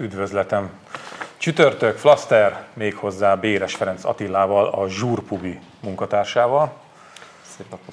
[0.00, 0.70] üdvözletem.
[1.36, 6.72] Csütörtök, Flaster, méghozzá Béres Ferenc Attilával, a Zsúrpubi munkatársával.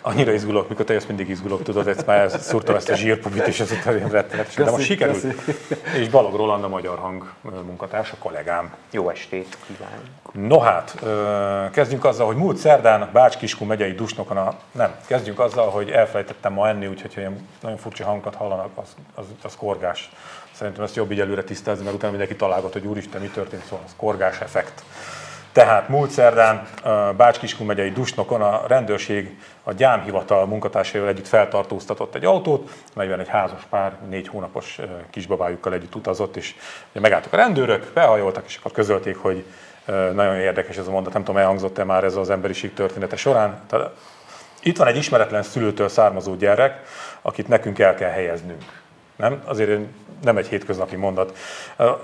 [0.02, 3.59] Annyira izgulok, mikor te jössz, mindig izgulok, tudod, ezt már szúrtam ezt a zsírpubit, és
[3.59, 4.54] ez után rettenetes.
[4.54, 5.21] De most sikerült.
[5.21, 5.57] Köszi.
[5.99, 8.73] És Balog Roland, a Magyar Hang munkatársa, kollégám.
[8.91, 10.07] Jó estét kívánok.
[10.31, 11.03] No hát,
[11.71, 14.58] kezdjünk azzal, hogy múlt szerdán Bács-Kiskú megyei dusnokon a...
[14.72, 18.95] Nem, kezdjünk azzal, hogy elfelejtettem ma enni, úgyhogy ha ilyen nagyon furcsa hangokat hallanak, az,
[19.16, 20.09] az, az korgás.
[20.52, 23.86] Szerintem ezt jobb így előre tisztázni, mert utána mindenki találgat, hogy úristen, mi történt, szóval
[23.86, 24.84] az korgás effekt.
[25.52, 26.67] Tehát múlt szerdán
[27.17, 33.62] Bács-Kiskun megyei Dusnokon a rendőrség a gyámhivatal munkatársaival együtt feltartóztatott egy autót, melyben egy házas
[33.70, 36.55] pár négy hónapos kisbabájukkal együtt utazott, és
[36.91, 39.45] megálltak a rendőrök, behajoltak, és akkor közölték, hogy
[40.13, 43.61] nagyon érdekes ez a mondat, nem tudom, elhangzott-e már ez az emberiség története során.
[44.61, 46.81] Itt van egy ismeretlen szülőtől származó gyerek,
[47.22, 48.64] akit nekünk el kell helyeznünk.
[49.16, 49.42] Nem?
[49.45, 49.80] Azért
[50.23, 51.38] nem egy hétköznapi mondat.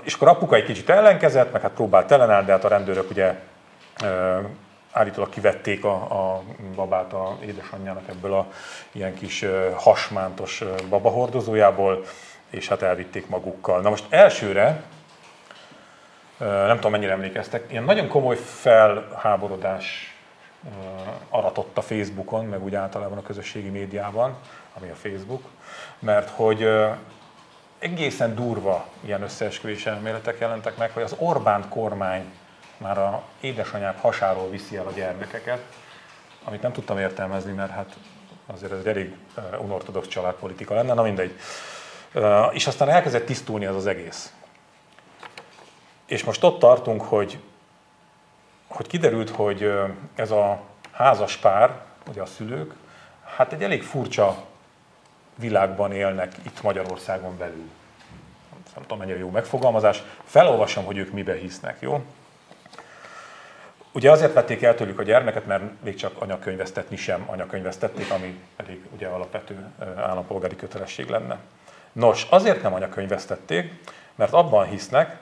[0.02, 3.34] És akkor apuka egy kicsit ellenkezett, meg hát próbált ellenállni, de hát a rendőrök ugye
[4.94, 6.42] állítólag kivették a, a
[6.74, 8.46] babát a édesanyjának ebből a
[8.92, 12.04] ilyen kis hasmántos babahordozójából,
[12.50, 13.80] és hát elvitték magukkal.
[13.80, 14.82] Na most elsőre,
[16.38, 20.14] nem tudom mennyire emlékeztek, ilyen nagyon komoly felháborodás
[21.28, 24.36] aratott a Facebookon, meg úgy általában a közösségi médiában,
[24.78, 25.42] ami a Facebook,
[25.98, 26.68] mert hogy
[27.78, 32.32] egészen durva ilyen összeesküvés elméletek jelentek meg, hogy az Orbán kormány
[32.76, 35.62] már a édesanyák hasáról viszi el a gyermekeket,
[36.44, 37.96] amit nem tudtam értelmezni, mert hát
[38.46, 39.14] azért ez egy elég
[39.58, 41.38] unortodox családpolitika lenne, na mindegy.
[42.50, 44.32] És aztán elkezdett tisztulni az az egész.
[46.06, 47.38] És most ott tartunk, hogy,
[48.66, 49.72] hogy kiderült, hogy
[50.14, 50.60] ez a
[50.92, 52.74] házas pár, ugye a szülők,
[53.36, 54.44] hát egy elég furcsa
[55.34, 57.70] világban élnek itt Magyarországon belül.
[58.74, 60.02] Nem tudom, mennyire jó megfogalmazás.
[60.24, 62.04] Felolvasom, hogy ők mibe hisznek, jó?
[63.94, 68.80] Ugye azért vették el tőlük a gyermeket, mert még csak anyakönyvesztetni sem anyakönyvesztették, ami elég
[68.94, 69.56] ugye alapvető
[69.96, 71.38] állampolgári kötelesség lenne.
[71.92, 73.72] Nos, azért nem anyakönyvesztették,
[74.14, 75.16] mert abban hisznek,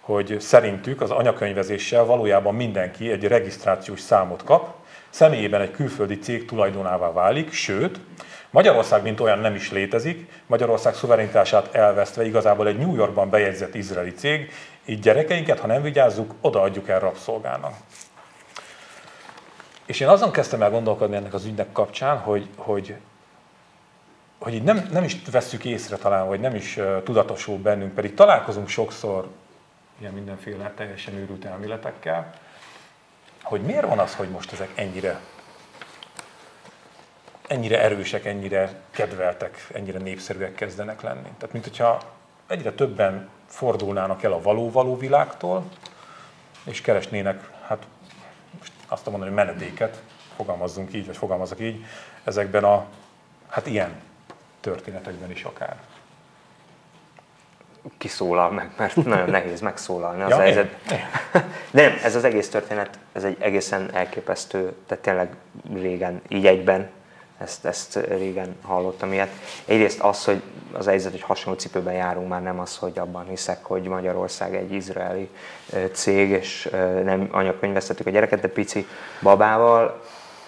[0.00, 4.74] hogy szerintük az anyakönyvezéssel valójában mindenki egy regisztrációs számot kap,
[5.10, 8.00] személyében egy külföldi cég tulajdonává válik, sőt,
[8.50, 14.12] Magyarország, mint olyan nem is létezik, Magyarország szuverenitását elvesztve igazából egy New Yorkban bejegyzett izraeli
[14.14, 14.52] cég,
[14.84, 17.74] így gyerekeinket, ha nem vigyázzuk, odaadjuk el rabszolgának.
[19.86, 22.94] És én azon kezdtem el gondolkodni ennek az ügynek kapcsán, hogy, hogy,
[24.38, 28.68] hogy így nem, nem is vesszük észre talán, vagy nem is tudatosul bennünk, pedig találkozunk
[28.68, 29.28] sokszor
[29.98, 32.34] ilyen mindenféle teljesen őrült elméletekkel,
[33.42, 35.20] hogy miért van az, hogy most ezek ennyire
[37.46, 41.28] ennyire erősek, ennyire kedveltek, ennyire népszerűek kezdenek lenni.
[41.38, 42.00] Tehát, mint hogyha
[42.46, 45.64] egyre többen fordulnának el a való-való világtól,
[46.64, 47.86] és keresnének, hát
[48.94, 50.02] azt mondani, hogy menedéket,
[50.36, 51.84] fogalmazzunk így, vagy fogalmazok így,
[52.24, 52.84] ezekben a,
[53.48, 54.00] hát ilyen
[54.60, 55.76] történetekben is akár.
[57.98, 60.76] Kiszólal meg, mert nagyon nehéz megszólalni az ja, helyzet.
[60.86, 61.08] De
[61.82, 65.34] nem, ez az egész történet, ez egy egészen elképesztő, tehát tényleg
[65.72, 66.90] régen, így egyben
[67.38, 69.30] ezt, ezt régen hallottam ilyet.
[69.64, 73.64] Egyrészt az, hogy az helyzet, hogy hasonló cipőben járunk, már nem az, hogy abban hiszek,
[73.64, 75.30] hogy Magyarország egy izraeli
[75.92, 76.68] cég, és
[77.04, 78.86] nem anyakönyvesztettük a gyereket, de pici
[79.22, 80.02] babával.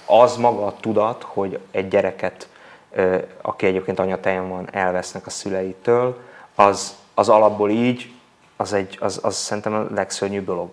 [0.06, 2.48] Az maga a tudat, hogy egy gyereket,
[3.42, 6.18] aki egyébként anyatejen van, elvesznek a szüleitől,
[6.54, 8.12] az, az alapból így,
[8.56, 10.68] az, egy, az, az szerintem a legszörnyűbb dolog.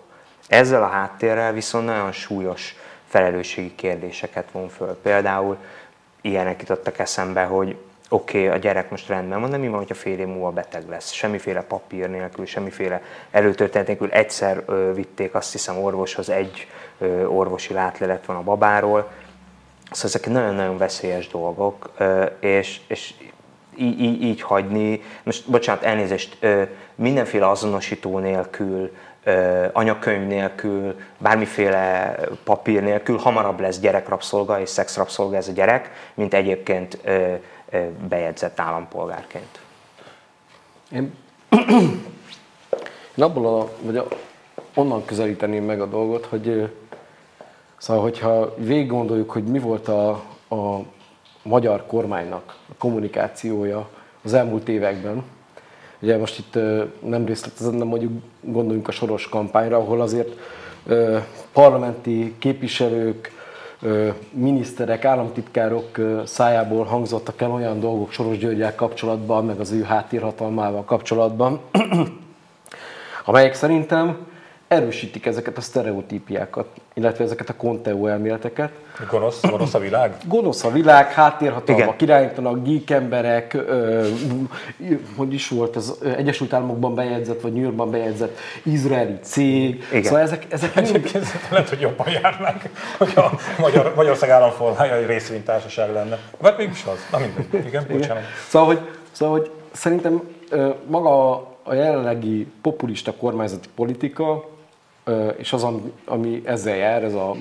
[0.48, 2.76] Ezzel a háttérrel viszont nagyon súlyos
[3.08, 4.98] felelősségi kérdéseket von föl.
[5.02, 5.56] Például
[6.24, 7.76] ilyenek jutottak eszembe, hogy
[8.08, 10.88] oké, okay, a gyerek most rendben van, de mi van, hogyha fél év múlva beteg
[10.88, 11.10] lesz?
[11.10, 14.10] Semmiféle papír nélkül, semmiféle előtörténet nélkül.
[14.10, 16.66] Egyszer ö, vitték azt hiszem orvoshoz, egy
[16.98, 19.10] ö, orvosi látlelet van a babáról.
[19.90, 23.14] Szóval ezek nagyon-nagyon veszélyes dolgok, ö, és, és
[23.76, 26.62] így, így, így hagyni, most bocsánat, elnézést, ö,
[26.94, 28.90] mindenféle azonosító nélkül,
[29.72, 36.98] anyakönyv nélkül, bármiféle papír nélkül hamarabb lesz gyerekrabszolga és szexrabszolga ez a gyerek, mint egyébként
[38.08, 39.60] bejegyzett állampolgárként.
[40.92, 41.14] Én,
[43.16, 44.06] én abból a, vagy a,
[44.74, 46.72] onnan közelíteném meg a dolgot, hogy
[47.76, 50.10] szóval, hogyha végig gondoljuk, hogy mi volt a,
[50.48, 50.78] a
[51.42, 53.88] magyar kormánynak a kommunikációja
[54.22, 55.24] az elmúlt években,
[56.04, 56.58] Ugye most itt
[57.00, 60.36] nem részletezem, de mondjuk gondoljunk a soros kampányra, ahol azért
[61.52, 63.32] parlamenti képviselők,
[64.30, 71.60] miniszterek, államtitkárok szájából hangzottak el olyan dolgok Soros Györgyel kapcsolatban, meg az ő háttérhatalmával kapcsolatban,
[73.24, 74.26] amelyek szerintem
[74.68, 78.70] erősítik ezeket a sztereotípiákat, illetve ezeket a konteó elméleteket.
[79.10, 80.16] Gonosz, gonosz a világ?
[80.24, 84.06] Gonosz a világ, háttérhatalmak irányítanak, geek emberek, ö,
[85.16, 89.84] hogy is volt, az Egyesült Államokban bejegyzett, vagy New Yorkban bejegyzett izraeli cég.
[89.90, 90.02] Igen.
[90.02, 91.10] Szóval ezek, ezek mind...
[91.50, 92.62] lehet, hogy jobban járnánk,
[92.98, 96.18] hogyha Magyar, Magyarország államformája egy részvénytársaság lenne.
[96.38, 97.06] Vagy mégis az.
[97.10, 97.66] Na mindegy.
[97.66, 98.22] Igen, bocsánat.
[98.48, 98.80] Szóval, hogy,
[99.12, 100.22] szóval, hogy szerintem
[100.86, 101.32] maga
[101.62, 104.52] a jelenlegi populista kormányzati politika
[105.36, 105.66] és az,
[106.04, 107.34] ami ezzel jár, ez a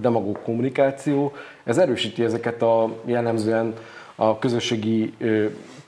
[0.00, 1.32] demagóg kommunikáció,
[1.64, 3.74] ez erősíti ezeket a jellemzően
[4.14, 5.14] a közösségi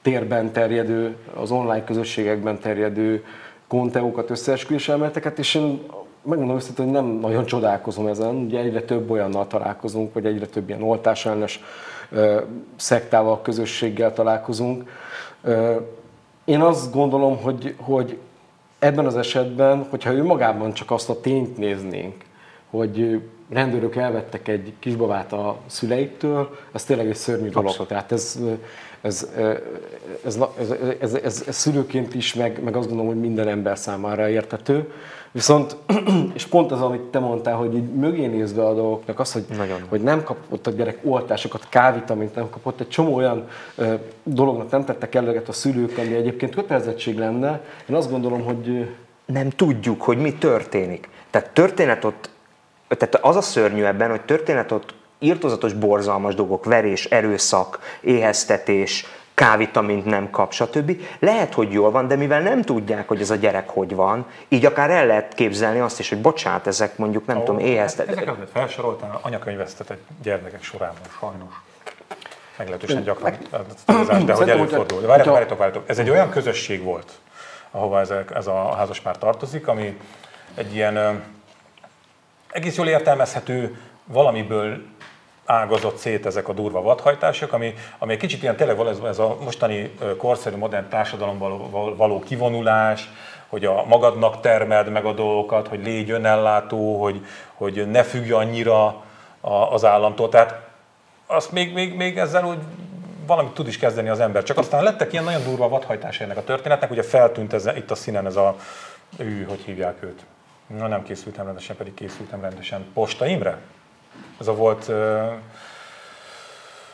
[0.03, 3.25] térben terjedő, az online közösségekben terjedő
[3.69, 5.83] konteókat, összeesküvés elméleteket, és én
[6.23, 8.35] megmondom őszintén, hogy nem nagyon csodálkozom ezen.
[8.35, 11.61] Ugye egyre több olyannal találkozunk, vagy egyre több ilyen oltásellenes
[12.77, 14.91] szektával, közösséggel találkozunk.
[16.45, 18.19] Én azt gondolom, hogy, hogy
[18.83, 22.15] ebben az esetben, hogyha ő magában csak azt a tényt néznénk,
[22.71, 23.21] hogy
[23.51, 27.69] rendőrök elvettek egy kisbabát a szüleiktől, ez tényleg egy szörnyű dolog.
[27.69, 27.89] Abszolút.
[27.89, 28.39] Tehát ez,
[29.01, 29.29] ez,
[30.25, 34.29] ez, ez, ez, ez, ez szülőként is, meg, meg azt gondolom, hogy minden ember számára
[34.29, 34.93] értető.
[35.33, 35.77] Viszont,
[36.35, 39.81] és pont az, amit te mondtál, hogy így mögé nézve a dolgoknak az, hogy, Nagyon.
[39.89, 44.85] hogy nem kapott a gyerek oltásokat, kávitamint nem kapott, egy csomó olyan ö, dolognak nem
[44.85, 47.61] tettek eleget a szülők, ami egyébként kötelezettség lenne.
[47.89, 48.91] Én azt gondolom, hogy...
[49.25, 51.09] Nem tudjuk, hogy mi történik.
[51.31, 52.31] Tehát történet ott,
[52.89, 60.05] tehát az a szörnyű ebben, hogy történet ott írtozatos, borzalmas dolgok, verés, erőszak, éheztetés, K-vitamint
[60.05, 61.01] nem kap, stb.
[61.19, 64.65] Lehet, hogy jól van, de mivel nem tudják, hogy ez a gyerek hogy van, így
[64.67, 68.09] akár el lehet képzelni azt is, hogy bocsánat, ezek mondjuk nem oh, tudom, éheztet.
[68.09, 71.55] Ezeket, amit felsoroltál, anyakönyvesztetett gyermekek sorában sajnos.
[72.57, 73.39] Meglehetősen gyakran,
[74.25, 75.01] de hogy előfordul.
[75.01, 75.89] Várjátok, várjátok, várjátok.
[75.89, 77.13] Ez egy olyan közösség volt,
[77.71, 79.99] ahova ez, ez a házaspár tartozik, ami
[80.55, 81.23] egy ilyen
[82.51, 84.83] egész jól értelmezhető valamiből
[85.47, 89.95] ágazott szét ezek a durva vadhajtások, ami, ami egy kicsit ilyen tényleg ez a mostani
[90.17, 93.09] korszerű modern társadalomban való, való kivonulás,
[93.49, 99.03] hogy a magadnak termeld meg a dolgokat, hogy légy önellátó, hogy, hogy ne függj annyira
[99.71, 100.29] az államtól.
[100.29, 100.61] Tehát
[101.27, 102.59] azt még, még, még ezzel úgy
[103.27, 104.43] valamit tud is kezdeni az ember.
[104.43, 107.95] Csak aztán lettek ilyen nagyon durva vadhajtás ennek a történetnek, ugye feltűnt ez, itt a
[107.95, 108.57] színen ez a,
[109.17, 110.25] ő, hogy hívják őt.
[110.67, 112.85] Na nem készültem rendesen, pedig készültem rendesen.
[112.95, 113.59] Posta Imre?
[114.43, 114.91] Ez a volt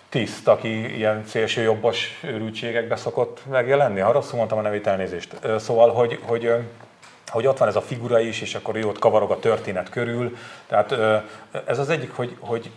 [0.08, 4.00] tiszt, aki ilyen szélső jobbos őrültségekbe szokott megjelenni.
[4.00, 5.36] Ha rosszul mondtam a nevét, elnézést.
[5.58, 6.52] Szóval, hogy, hogy
[7.28, 10.36] hogy ott van ez a figura is, és akkor ő kavarog a történet körül.
[10.66, 10.92] Tehát
[11.66, 12.70] ez az egyik, hogy, hogy,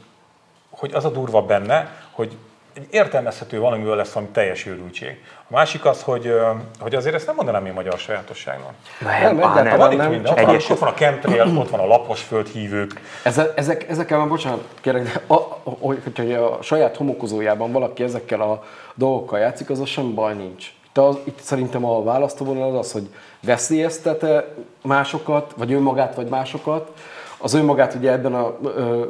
[0.69, 2.38] hogy az a durva benne, hogy
[2.73, 5.23] egy értelmezhető valamivel lesz valami teljes őrültség.
[5.38, 6.33] A másik az, hogy,
[6.79, 8.73] hogy azért ezt nem mondanám én magyar sajátosságnak.
[9.00, 10.31] Nem, nem, nem, van itt minden.
[10.31, 13.01] Ott van, ott van a chemtrail, ott van a lapos földhívők.
[13.23, 15.33] Ezek, ezek, ezekkel már bocsánat, kérlek, de a,
[15.63, 18.63] hogyha a saját homokozójában valaki ezekkel a
[18.94, 20.74] dolgokkal játszik, az sem baj nincs.
[20.88, 23.09] Itt, az, itt szerintem a választóvonal az az, hogy
[23.41, 26.91] veszélyeztet-e másokat, vagy önmagát, vagy másokat.
[27.38, 29.03] Az önmagát ugye ebben a ö,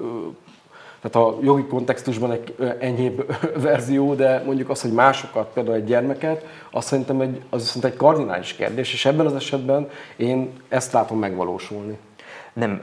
[1.02, 6.46] tehát a jogi kontextusban egy enyhébb verzió, de mondjuk az, hogy másokat, például egy gyermeket,
[6.72, 11.20] azt szerintem egy, az szerintem egy kardinális kérdés, és ebben az esetben én ezt látom
[11.20, 11.98] megvalósulni.
[12.54, 12.82] Nem,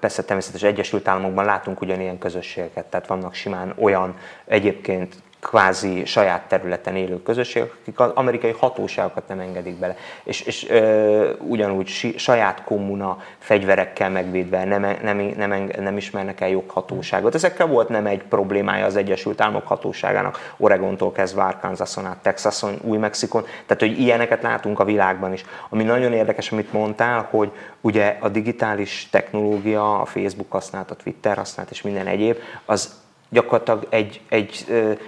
[0.00, 5.14] persze természetes Egyesült Államokban látunk ugyanilyen közösségeket, tehát vannak simán olyan egyébként
[5.46, 9.96] kvázi saját területen élő közösségek, akik az amerikai hatóságokat nem engedik bele.
[10.24, 16.48] És, és ö, ugyanúgy si, saját kommuna fegyverekkel megvédve nem, nem, nem, nem ismernek el
[16.48, 17.34] joghatóságot.
[17.34, 23.42] Ezekkel volt nem egy problémája az Egyesült Államok hatóságának, Oregontól kezdve Arkansason át Texason, Új-Mexikon,
[23.42, 25.44] tehát hogy ilyeneket látunk a világban is.
[25.68, 27.50] Ami nagyon érdekes, amit mondtál, hogy
[27.80, 33.86] ugye a digitális technológia, a Facebook használat, a Twitter használat és minden egyéb, az gyakorlatilag,
[33.88, 34.66] egy, egy,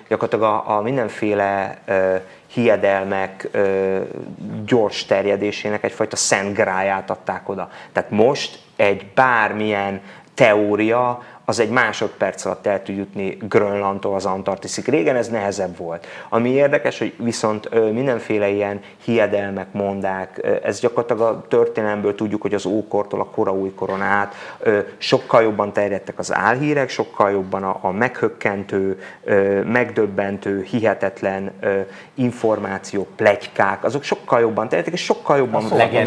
[0.08, 1.78] gyakorlatilag a, a mindenféle
[2.46, 3.48] hiedelmek
[4.64, 7.70] gyors terjedésének egyfajta szent gráját adták oda.
[7.92, 10.00] Tehát most egy bármilyen
[10.34, 14.88] teória, az egy másodperc alatt el tud jutni Grönlandtól az Antarktiszig.
[14.88, 16.06] Régen ez nehezebb volt.
[16.28, 22.66] Ami érdekes, hogy viszont mindenféle ilyen hiedelmek, mondák, ez gyakorlatilag a történelemből tudjuk, hogy az
[22.66, 24.34] ókortól a kora újkoron át
[24.98, 29.00] sokkal jobban terjedtek az álhírek, sokkal jobban a, a meghökkentő,
[29.66, 31.52] megdöbbentő, hihetetlen
[32.14, 35.62] információk, plegykák, azok sokkal jobban terjedtek, és sokkal jobban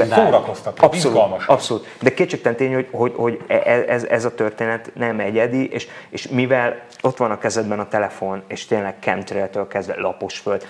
[0.09, 1.87] szórakoztató, abszolút, abszolút.
[2.01, 5.71] De kétségtelen tény, hogy, hogy, hogy e, e, ez, ez a történet nem egy egyedi,
[5.71, 10.65] és, és mivel ott van a kezedben a telefon, és tényleg chemtrail kezdve lapos föld.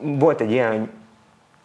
[0.00, 0.90] Volt egy ilyen,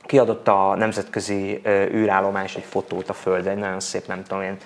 [0.05, 4.58] kiadott a nemzetközi űrállomás egy fotót a Földre, egy nagyon szép, nem tudom én,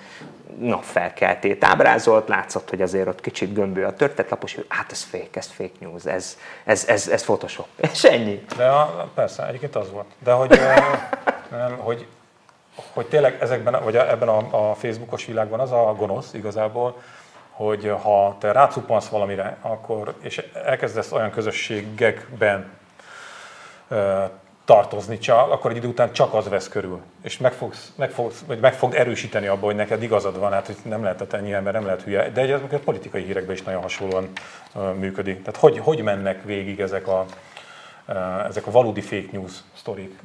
[0.58, 3.94] napfelkeltét ábrázolt, látszott, hogy azért ott kicsit gömbő a
[4.28, 8.44] lapos, hogy hát ez fake, ez fake news, ez, ez, ez, ez Photoshop, és ennyi.
[8.56, 10.06] De a, persze, egyébként az volt.
[10.18, 10.60] De hogy,
[11.50, 12.06] nem, hogy,
[12.92, 17.00] hogy tényleg ezekben, vagy ebben a, a Facebookos világban az a gonosz igazából,
[17.66, 22.70] hogy ha te rácuppansz valamire, akkor, és elkezdesz olyan közösségekben
[24.64, 27.00] tartozni csak, akkor egy idő után csak az vesz körül.
[27.22, 30.66] És meg, fogsz, meg, fogsz, vagy meg fog erősíteni abban, hogy neked igazad van, hát
[30.66, 32.30] hogy nem lehet ennyi ember, nem lehet hülye.
[32.30, 34.28] De egy, a politikai hírekben is nagyon hasonlóan
[34.98, 35.38] működik.
[35.38, 37.26] Tehát hogy, hogy mennek végig ezek a,
[38.48, 40.18] ezek a valódi fake news sztorik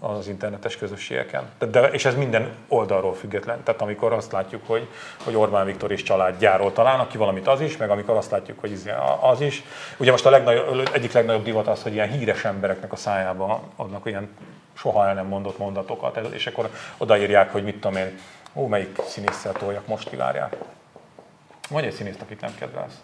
[0.00, 1.42] az internetes közösségeken.
[1.70, 3.62] De, és ez minden oldalról független.
[3.62, 4.88] Tehát amikor azt látjuk, hogy,
[5.24, 8.92] hogy Orbán Viktor és családjáról találnak ki valamit, az is, meg amikor azt látjuk, hogy
[9.20, 9.62] az is.
[9.96, 14.06] Ugye most a legnagyobb, egyik legnagyobb divat az, hogy ilyen híres embereknek a szájába adnak
[14.06, 14.28] ilyen
[14.74, 18.18] soha el nem mondott mondatokat, és akkor odaírják, hogy mit tudom én,
[18.52, 20.56] ó, melyik színésszel toljak, most kivárják.
[21.68, 22.94] Vagy egy színészt, akit nem kedvelsz.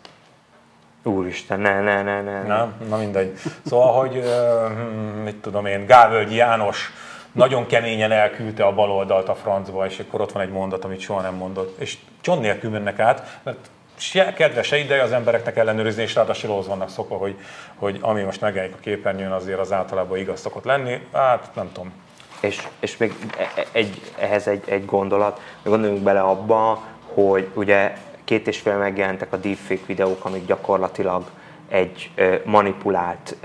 [1.03, 2.43] Úristen, ne, ne, ne, ne.
[2.43, 2.75] Nem?
[2.89, 3.39] Na mindegy.
[3.67, 4.25] Szóval, hogy
[4.69, 6.93] hm, mit tudom én, Gávölgyi János
[7.33, 11.21] nagyon keményen elküldte a baloldalt a francba, és akkor ott van egy mondat, amit soha
[11.21, 11.79] nem mondott.
[11.79, 16.51] És cson nélkül mennek át, mert se kedve, se ideje az embereknek ellenőrizni, és ráadásul
[16.51, 17.37] ahhoz vannak szokva, hogy,
[17.75, 21.07] hogy ami most megjelenik a képernyőn, azért az általában igaz szokott lenni.
[21.13, 21.93] Hát nem tudom.
[22.41, 26.83] És, és még e, e, egy, ehhez egy, egy gondolat, gondoljunk bele abba,
[27.15, 27.97] hogy ugye
[28.31, 31.25] két és fél megjelentek a deepfake videók, amik gyakorlatilag
[31.69, 32.11] egy
[32.45, 33.37] manipulált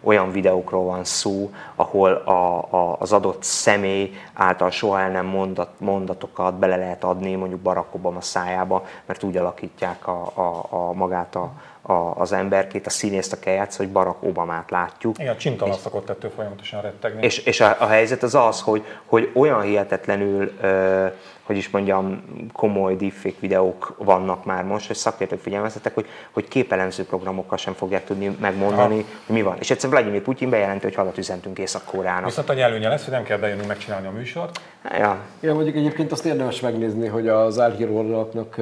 [0.00, 5.68] olyan videókról van szó, ahol a, a, az adott személy által soha el nem mondat,
[5.78, 11.34] mondatokat bele lehet adni mondjuk Barack Obama szájába, mert úgy alakítják a, a, a magát
[11.34, 11.52] a,
[11.82, 15.18] a, az emberkét, a színészt, aki eljátsz, hogy Barack Obamát látjuk.
[15.18, 17.22] Igen, csintalan szokott ettől folyamatosan rettegni.
[17.22, 21.06] És, és a, a helyzet az az, hogy, hogy olyan hihetetlenül ö,
[21.48, 27.04] hogy is mondjam, komoly deepfake videók vannak már most, hogy szakértők figyelmeztetek, hogy, hogy képelemző
[27.04, 29.04] programokkal sem fogják tudni megmondani, Aha.
[29.26, 29.56] hogy mi van.
[29.58, 32.24] És egyszerűen Vladimir Putyin bejelenti, hogy hadat üzentünk Észak-Koreának.
[32.24, 34.60] Viszont a nyelőnye lesz, hogy nem kell bejönni megcsinálni a műsort.
[34.98, 35.18] Ja.
[35.40, 38.60] ja, mondjuk egyébként azt érdemes megnézni, hogy az álhíroldalaknak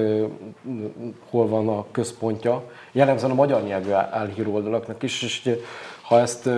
[1.31, 2.63] hol van a központja.
[2.93, 5.51] Jellemzően a magyar nyelvű álhíroldalaknak is, és
[6.03, 6.49] ha ezt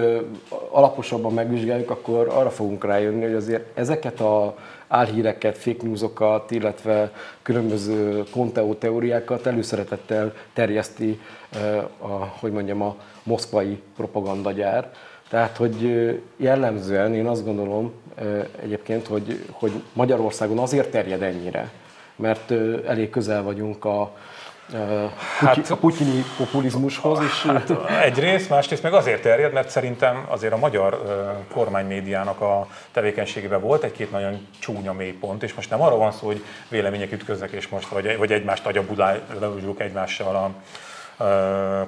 [0.71, 4.55] alaposabban megvizsgáljuk, akkor arra fogunk rájönni, hogy azért ezeket a
[4.89, 11.21] álhíreket, fake newsokat, illetve különböző konteó teóriákat előszeretettel terjeszti
[11.99, 12.07] a,
[12.41, 14.91] hogy mondjam, a moszkvai propagandagyár.
[15.29, 15.91] Tehát, hogy
[16.37, 17.93] jellemzően én azt gondolom
[18.63, 21.71] egyébként, hogy, hogy Magyarországon azért terjed ennyire,
[22.17, 22.51] mert
[22.87, 24.17] elég közel vagyunk a,
[25.39, 27.43] hát, a putyini populizmushoz is.
[27.43, 27.71] Hát,
[28.03, 31.03] egyrészt, másrészt meg azért terjed, mert szerintem azért a magyar
[31.53, 36.45] kormánymédiának a tevékenységében volt egy-két nagyon csúnya mélypont, és most nem arról van szó, hogy
[36.69, 40.51] vélemények ütköznek, és most vagy, vagy egymást agyabudáljuk egymással a,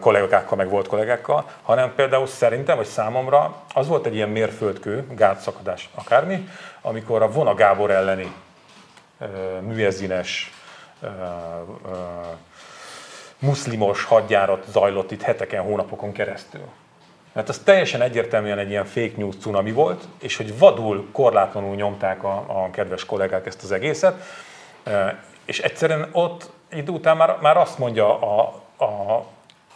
[0.00, 5.88] kollégákkal, meg volt kollégákkal, hanem például szerintem, vagy számomra az volt egy ilyen mérföldkő, gátszakadás,
[5.94, 6.48] akármi,
[6.80, 8.32] amikor a Vona Gábor elleni
[9.60, 10.52] műezines
[13.40, 16.64] muszlimos hadjárat zajlott itt heteken, hónapokon keresztül.
[17.32, 22.24] Mert az teljesen egyértelműen egy ilyen fake news cunami volt, és hogy vadul, korlátlanul nyomták
[22.24, 24.22] a, a kedves kollégák ezt az egészet,
[25.44, 29.24] és egyszerűen ott idő után már, már azt mondja a, a,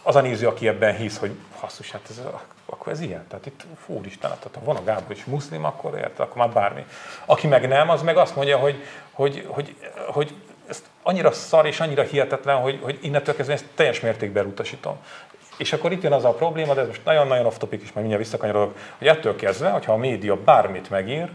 [0.03, 2.21] az a néző, aki ebben hisz, hogy hasszus, hát ez,
[2.65, 3.27] akkor ez ilyen.
[3.27, 6.85] Tehát itt, fúristen, hát ha van a Gábor is muszlim, akkor érte, akkor már bármi.
[7.25, 9.75] Aki meg nem, az meg azt mondja, hogy, hogy, hogy,
[10.07, 10.35] hogy
[10.69, 14.97] ez annyira szar és annyira hihetetlen, hogy, hogy innentől kezdve ezt teljes mértékben utasítom.
[15.57, 18.07] És akkor itt jön az a probléma, de ez most nagyon-nagyon off topic is, majd
[18.07, 21.29] mindjárt visszakanyarodok, hogy ettől kezdve, hogyha a média bármit megír,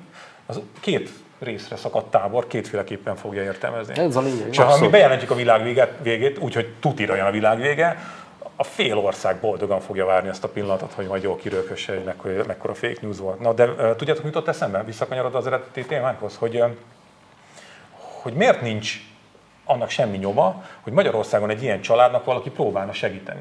[0.46, 3.99] az két részre szakadt tábor kétféleképpen fogja értelmezni.
[3.99, 4.49] Ez a lényeg.
[4.49, 7.96] És ha mi bejelentjük a világ végét, végét úgyhogy tutira jön a világ vége,
[8.56, 12.44] a fél ország boldogan fogja várni ezt a pillanatot, hogy majd jól kirőkösse, hogy mekkora,
[12.46, 13.40] mekkora fake news volt.
[13.40, 14.84] Na, de uh, tudjátok, mit jutott eszembe?
[14.84, 16.70] Visszakanyarod az eredeti témánkhoz, hogy, uh,
[18.22, 19.09] hogy miért nincs
[19.70, 23.40] annak semmi nyoma, hogy Magyarországon egy ilyen családnak valaki próbálna segíteni.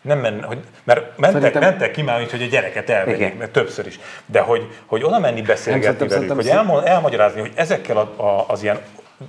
[0.00, 1.70] Nem men, hogy, mert mentek, Szerintem...
[1.70, 4.00] mentek ki már, hogy a gyereket elvegyék, mert többször is.
[4.26, 8.62] De hogy, hogy oda menni beszélgetni velük, hogy elmo- elmagyarázni, hogy ezekkel a, a, az
[8.62, 8.80] ilyen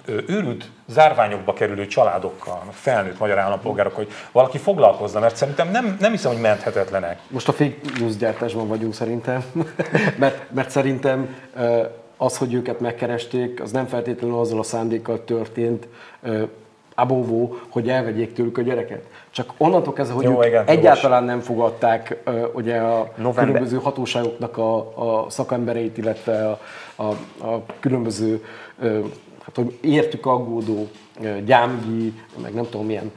[0.05, 6.31] őrült zárványokba kerülő családokkal, felnőtt magyar állampolgárok, hogy valaki foglalkozna, mert szerintem nem, nem hiszem,
[6.31, 7.19] hogy menthetetlenek.
[7.27, 9.43] Most a fake news gyártásban vagyunk szerintem,
[10.19, 11.35] mert, mert szerintem
[12.17, 15.87] az, hogy őket megkeresték, az nem feltétlenül azzal a szándékkal történt,
[16.99, 19.01] abóvó, hogy elvegyék tőlük a gyereket.
[19.29, 23.45] Csak onnantól kezdve, hogy Jó, ők igen, egyáltalán nem fogadták uh, ugye a November.
[23.45, 26.59] különböző hatóságoknak a, a szakembereit, illetve a,
[26.95, 27.03] a,
[27.47, 28.43] a különböző
[28.79, 29.05] uh,
[29.43, 30.87] hát, hogy értük aggódó
[31.45, 33.11] gyámgi, meg nem tudom milyen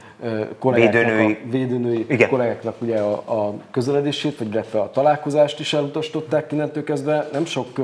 [0.59, 2.29] kollégáknak, védőnői, a, védőnői Igen.
[2.29, 3.11] kollégáknak ugye a,
[3.47, 7.29] a közeledését, vagy illetve a találkozást is elutasították innentől kezdve.
[7.31, 7.79] Nem sok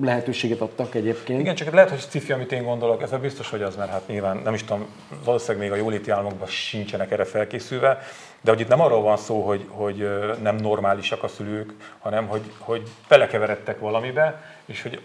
[0.00, 1.40] lehetőséget adtak egyébként.
[1.40, 4.40] Igen, csak lehet, hogy cifi, amit én gondolok, ez biztos, hogy az, mert hát nyilván
[4.44, 4.86] nem is tudom,
[5.24, 7.98] valószínűleg még a jóléti államokban sincsenek erre felkészülve,
[8.40, 10.08] de hogy itt nem arról van szó, hogy, hogy
[10.42, 15.00] nem normálisak a szülők, hanem hogy, hogy belekeveredtek valamibe, és hogy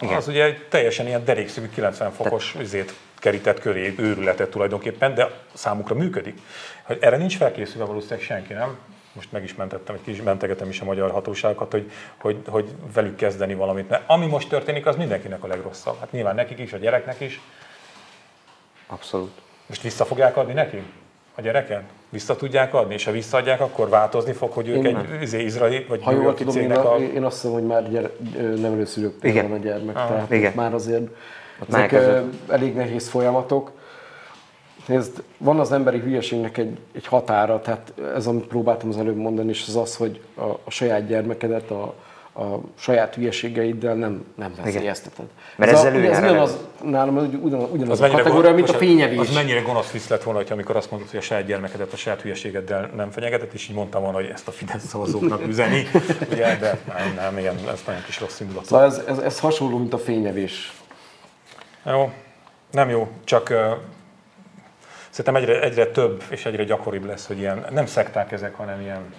[0.00, 0.16] igen.
[0.16, 2.60] az ugye egy teljesen ilyen derékszögű 90 fokos Te...
[2.60, 6.38] üzét kerített köré őrületet tulajdonképpen, de számukra működik.
[6.82, 8.78] Hogy erre nincs felkészülve valószínűleg senki, nem?
[9.12, 13.16] Most meg is mentettem, egy kis mentegetem is a magyar hatóságokat, hogy, hogy, hogy velük
[13.16, 13.88] kezdeni valamit.
[13.88, 15.98] Mert ami most történik, az mindenkinek a legrosszabb.
[16.00, 17.40] Hát nyilván nekik is, a gyereknek is.
[18.86, 19.32] Abszolút.
[19.66, 20.82] Most vissza fogják adni neki?
[21.34, 21.82] A gyereket?
[22.08, 25.84] Vissza tudják adni, és ha visszaadják, akkor változni fog, hogy ők én egy izé, izraeli
[25.88, 26.96] vagy Ha jól tudom, én, a...
[26.96, 28.10] én azt hiszem, hogy már gyere,
[28.56, 30.52] nevelőszülők van a gyermek, ah, tehát igen.
[30.54, 31.08] már azért
[31.68, 31.96] ezek
[32.48, 33.70] elég nehéz folyamatok.
[34.86, 39.48] Nézd, van az emberi hülyeségnek egy, egy határa, tehát ez, amit próbáltam az előbb mondani,
[39.48, 41.94] és az az, hogy a, a saját gyermekedet a,
[42.40, 45.24] a saját hülyeségeiddel nem, nem veszélyezteted.
[45.56, 49.18] Mert ez ezzel a, ez ugyanaz, nálam ugyan, ugyanaz az a kategória, mint a fényevés.
[49.18, 51.96] Az mennyire gonosz visz lett volna, hogy amikor azt mondod, hogy a saját gyermekedet a
[51.96, 55.86] saját hülyeségeddel nem fenyegetett, és így mondtam volna, hogy ezt a Fidesz szavazóknak üzeni,
[56.32, 58.64] ugye, de nem, nem, ilyen, ez nagyon kis rossz indulat.
[58.64, 60.72] Szóval ez, ez, ez hasonló, mint a fényevés.
[61.84, 62.12] Jó,
[62.70, 63.56] nem jó, csak uh,
[65.10, 69.14] szerintem egyre, egyre több és egyre gyakoribb lesz, hogy ilyen, nem szekták ezek, hanem ilyen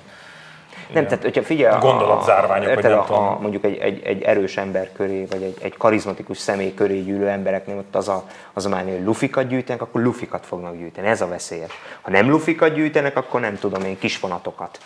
[0.94, 4.58] nem, tehát hogyha figyelj, gondolatzárványok, a, vagy nem a, a, mondjuk egy, egy, egy, erős
[4.58, 8.70] ember köré, vagy egy, egy karizmatikus személy köré gyűlő embereknél ott az a, az a
[8.70, 11.08] mánia, hogy lufikat gyűjtenek, akkor lufikat fognak gyűjteni.
[11.08, 11.72] Ez a veszélyes.
[12.01, 14.79] Ha nem lufikat gyűjtenek, akkor nem tudom én, kisvonatokat.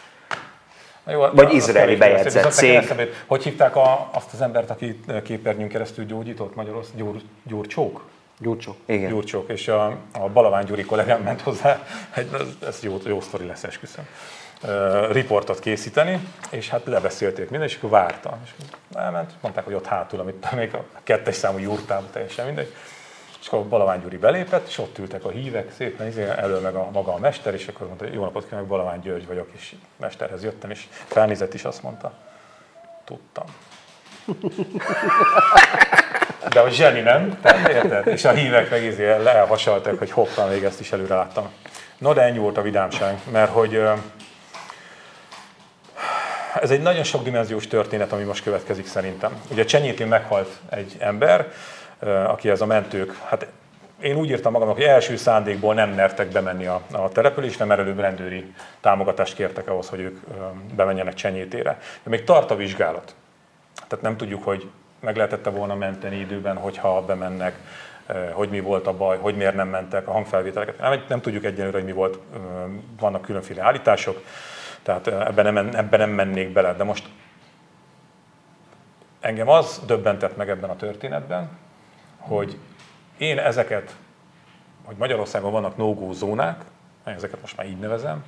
[1.07, 2.75] Jó, Vagy izraeli bejegyzett cég.
[2.75, 6.95] Eszembe, hogy hívták a, azt az embert, aki képernyőn keresztül gyógyított Magyarország?
[6.95, 8.01] Gyur, Gyurcsók?
[8.39, 8.75] Gyurcsók.
[8.85, 9.09] Igen.
[9.09, 12.25] Gyurcsók, és a, a Balavány Gyuri kollégám ment hozzá, ez,
[12.67, 14.07] ez jó, jó sztori lesz, esküszöm,
[14.63, 18.37] uh, riportot készíteni, és hát lebeszélték minden, és akkor várta.
[18.43, 18.51] És
[18.93, 22.73] elment, mondták, hogy ott hátul, amit még a kettes számú jurtában teljesen mindegy
[23.45, 26.89] és akkor Balavány Gyuri belépett, és ott ültek a hívek, szépen izé, elő meg a
[26.91, 30.69] maga a mester, és akkor mondta, jó napot kívánok, Balavány György vagyok, és mesterhez jöttem,
[30.69, 32.13] és felnézett is azt mondta,
[33.03, 33.45] tudtam.
[36.53, 38.07] De a zseni nem, tehát érted?
[38.07, 41.49] És a hívek meg izé elhasaltak, hogy hoppá, még ezt is előre láttam.
[41.97, 43.81] No, de ennyi volt a vidámság, mert hogy
[46.61, 49.41] ez egy nagyon sok dimenziós történet, ami most következik szerintem.
[49.51, 51.51] Ugye Csenyétén meghalt egy ember,
[52.27, 53.47] aki ez a mentők, hát
[53.99, 57.99] én úgy írtam magamnak, hogy első szándékból nem mertek bemenni a, a településre, mert előbb
[57.99, 60.19] rendőri támogatást kértek ahhoz, hogy ők
[60.75, 61.79] bemenjenek Csenyétére.
[62.03, 63.15] De még tart a vizsgálat.
[63.87, 67.55] Tehát nem tudjuk, hogy meg lehetette volna menteni időben, hogyha bemennek,
[68.31, 70.79] hogy mi volt a baj, hogy miért nem mentek a hangfelvételeket.
[70.79, 72.19] Nem, nem tudjuk egyenlőre, hogy mi volt,
[72.99, 74.23] vannak különféle állítások,
[74.83, 76.73] tehát ebben nem, ebben nem mennék bele.
[76.73, 77.09] De most
[79.19, 81.49] engem az döbbentett meg ebben a történetben,
[82.27, 82.57] hogy
[83.17, 83.95] én ezeket,
[84.83, 86.63] hogy Magyarországon vannak no zónák,
[87.03, 88.23] ezeket most már így nevezem,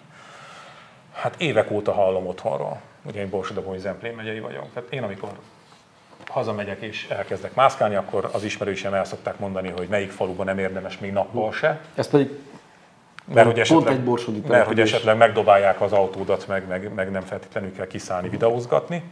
[1.14, 2.82] hát évek óta hallom otthonról.
[3.04, 4.74] Ugye én Borsodabói Zemplén megyei vagyok.
[4.74, 5.30] Tehát én amikor
[6.28, 10.98] hazamegyek és elkezdek mászkálni, akkor az ismerősem el szokták mondani, hogy melyik faluban nem érdemes
[10.98, 11.80] még nappal se.
[11.96, 12.30] Ez pedig
[13.34, 17.22] mert hogy, esetleg, egy borsodi mert hogy esetleg megdobálják az autódat, meg, meg, meg nem
[17.22, 19.04] feltétlenül kell kiszállni, videózgatni,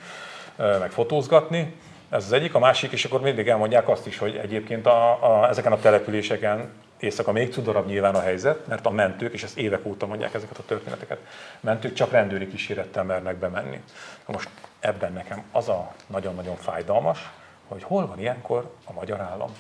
[0.56, 1.74] meg fotózgatni.
[2.10, 5.50] Ez az egyik, a másik, és akkor mindig elmondják azt is, hogy egyébként a, a,
[5.50, 9.86] ezeken a településeken éjszaka még cudorabb nyilván a helyzet, mert a mentők, és ezt évek
[9.86, 11.20] óta mondják ezeket a történeteket,
[11.60, 13.82] mentők csak rendőri kísérettel mernek bemenni.
[14.26, 17.30] Most ebben nekem az a nagyon-nagyon fájdalmas,
[17.68, 19.52] hogy hol van ilyenkor a magyar állam.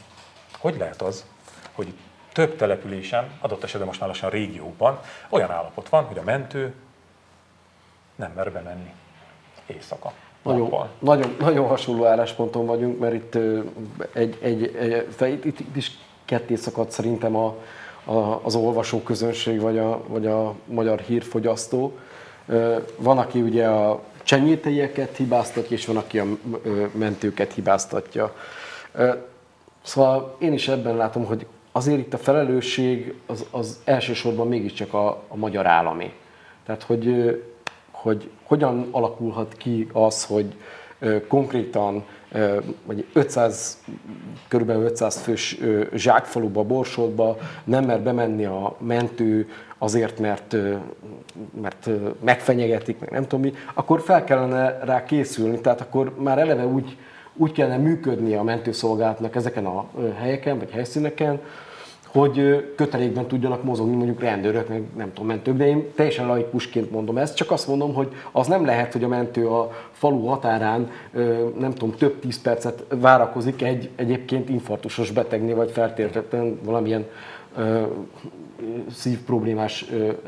[0.59, 1.25] Hogy lehet az,
[1.71, 1.93] hogy
[2.33, 6.73] több településen, adott esetben most már lassan régiókban olyan állapot van, hogy a mentő
[8.15, 8.93] nem mer bemenni
[9.65, 10.13] éjszaka.
[10.45, 13.35] Nagyon, nagyon, nagyon hasonló állásponton vagyunk, mert itt,
[14.13, 14.75] egy, egy,
[15.19, 15.91] egy, itt, itt is
[16.25, 17.55] ketté szakadt szerintem a,
[18.03, 21.97] a, az olvasó közönség, vagy a, vagy a magyar hírfogyasztó.
[22.97, 26.25] Van, aki ugye a csenyéteieket hibáztatja, és van, aki a
[26.91, 28.35] mentőket hibáztatja.
[29.81, 35.23] Szóval én is ebben látom, hogy azért itt a felelősség az, az elsősorban mégiscsak a,
[35.27, 36.13] a magyar állami.
[36.65, 37.35] Tehát, hogy
[37.91, 40.55] hogy hogyan alakulhat ki az, hogy
[41.27, 42.03] konkrétan
[42.85, 43.83] vagy 500,
[44.47, 45.59] körülbelül 500 fős
[45.93, 50.55] zsákfaluba, Borsodba nem mer bemenni a mentő azért, mert,
[51.61, 51.89] mert
[52.23, 56.97] megfenyegetik, meg nem tudom mi, akkor fel kellene rá készülni, tehát akkor már eleve úgy,
[57.33, 59.85] úgy kellene működni a mentőszolgálatnak ezeken a
[60.17, 61.39] helyeken, vagy helyszíneken,
[62.15, 67.17] hogy kötelékben tudjanak mozogni mondjuk rendőrök, meg nem tudom, mentők, de én teljesen laikusként mondom
[67.17, 70.89] ezt, csak azt mondom, hogy az nem lehet, hogy a mentő a falu határán,
[71.59, 77.05] nem tudom, több tíz percet várakozik egy egyébként infarktusos betegnél, vagy feltétlenül valamilyen
[78.91, 79.85] szívproblémás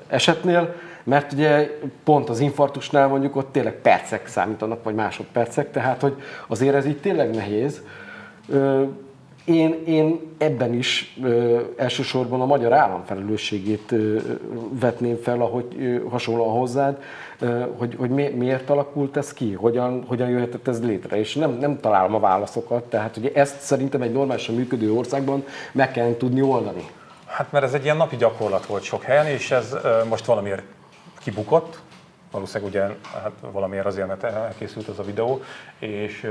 [0.08, 6.15] esetnél, mert ugye pont az infarktusnál mondjuk ott tényleg percek számítanak, vagy másodpercek, tehát hogy
[6.47, 7.82] azért ez így tényleg nehéz.
[9.48, 14.18] Én, én ebben is ö, elsősorban a magyar állam felelősségét ö,
[14.70, 17.02] vetném fel, ahogy ö, hasonlóan hozzád,
[17.40, 21.52] ö, hogy, hogy mi, miért alakult ez ki, hogyan, hogyan jöhetett ez létre, és nem,
[21.52, 26.42] nem találom a válaszokat, tehát ugye ezt szerintem egy normálisan működő országban meg kell tudni
[26.42, 26.88] oldani.
[27.26, 30.64] Hát mert ez egy ilyen napi gyakorlat volt sok helyen, és ez ö, most valamiért
[31.20, 31.80] kibukott,
[32.32, 32.82] valószínűleg ugye
[33.14, 35.42] hát valamiért azért, mert elkészült az a videó,
[35.80, 36.30] és ö,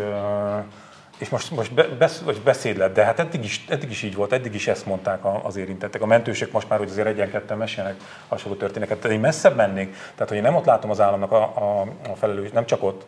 [1.19, 4.15] és most, most be, besz, vagy beszéd lett, de hát eddig is, eddig is így
[4.15, 6.03] volt, eddig is ezt mondták az érintettek.
[6.03, 7.97] A mentősök most már, hogy azért egyen-ketten mesélnek
[8.29, 11.43] hasonló történeteket, tehát én messzebb mennék, tehát hogy én nem ott látom az államnak a,
[11.43, 13.07] a, a felelős, nem csak ott,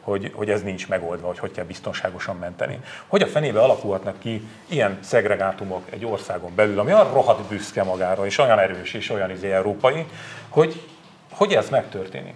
[0.00, 2.80] hogy, hogy ez nincs megoldva, hogy hogy kell biztonságosan menteni.
[3.06, 8.26] Hogy a fenébe alakulhatnak ki ilyen szegregátumok egy országon belül, ami olyan rohadt büszke magára,
[8.26, 10.06] és olyan erős, és olyan izé európai,
[10.48, 10.82] hogy,
[11.30, 12.34] hogy ez megtörténik.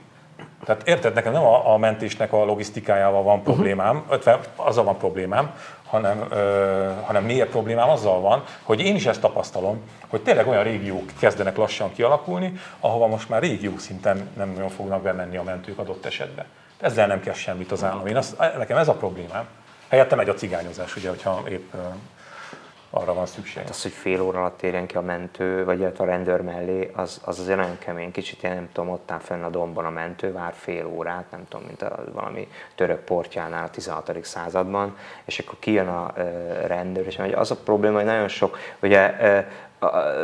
[0.65, 4.35] Tehát érted, nekem nem a, a mentésnek a logisztikájával van problémám, uh-huh.
[4.57, 5.55] azzal van problémám,
[5.87, 10.63] hanem, ö, hanem mélyebb problémám azzal van, hogy én is ezt tapasztalom, hogy tényleg olyan
[10.63, 15.79] régiók kezdenek lassan kialakulni, ahova most már régió szinten nem nagyon fognak bemenni a mentők
[15.79, 16.45] adott esetben.
[16.81, 18.07] Ezzel nem kell semmit az állam.
[18.07, 19.45] Én azt, nekem ez a problémám.
[19.89, 21.73] Helyette megy a cigányozás, ugye, hogyha épp
[22.91, 23.63] arra van szükség.
[23.63, 27.21] Hát az, hogy fél óra alatt érjen ki a mentő, vagy a rendőr mellé, az,
[27.25, 28.11] az azért nagyon kemény.
[28.11, 31.45] Kicsit én nem tudom, ott áll fenn a domban a mentő, vár fél órát, nem
[31.49, 34.25] tudom, mint a, valami török portjánál a 16.
[34.25, 36.23] században, és akkor kijön a e,
[36.67, 39.49] rendőr, és az a probléma, hogy nagyon sok, ugye e,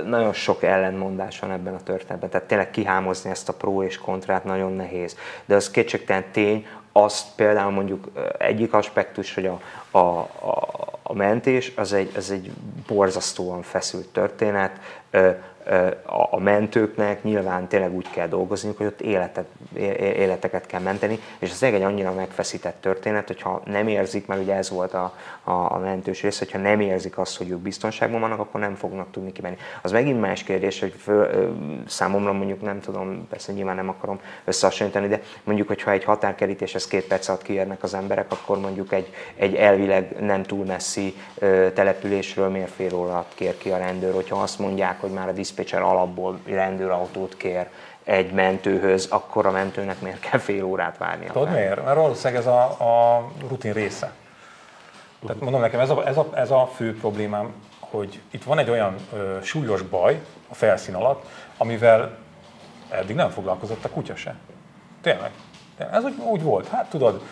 [0.04, 4.44] nagyon sok ellentmondás van ebben a történetben, tehát tényleg kihámozni ezt a pro és kontrát
[4.44, 5.16] nagyon nehéz.
[5.44, 6.66] De az kétségtelen tény,
[7.02, 10.68] azt például mondjuk egyik aspektus, hogy a, a, a,
[11.02, 12.50] a mentés az egy, az egy
[12.86, 14.80] borzasztóan feszült történet,
[16.30, 19.46] a mentőknek nyilván tényleg úgy kell dolgozni, hogy ott életet,
[19.98, 24.70] életeket kell menteni, és ez egy annyira megfeszített történet, hogyha nem érzik, mert ugye ez
[24.70, 28.60] volt a, a, a mentős rész, hogyha nem érzik azt, hogy ők biztonságban vannak, akkor
[28.60, 29.56] nem fognak tudni kimenni.
[29.82, 31.54] Az megint más kérdés, hogy föl,
[31.86, 37.06] számomra mondjuk nem tudom, persze nyilván nem akarom összehasonlítani, de mondjuk, hogyha egy határkerítéshez két
[37.06, 41.14] perc alatt kiérnek az emberek, akkor mondjuk egy, egy elvileg nem túl messzi
[41.74, 45.82] településről miért fél óra kér ki a rendőr, hogyha azt mondják, hogy már a diszpécser
[45.82, 47.68] alapból rendőrautót kér
[48.04, 51.26] egy mentőhöz, akkor a mentőnek miért kell fél órát várni?
[51.26, 51.84] Tudod miért?
[51.84, 54.12] Mert valószínűleg ez a, a rutin része.
[55.26, 58.70] Tehát mondom nekem, ez a, ez, a, ez a fő problémám, hogy itt van egy
[58.70, 61.24] olyan ö, súlyos baj a felszín alatt,
[61.56, 62.16] amivel
[62.88, 64.34] eddig nem foglalkozott a kutya se.
[65.02, 65.30] Tényleg.
[65.76, 66.68] Ez úgy, úgy volt.
[66.68, 67.22] Hát tudod,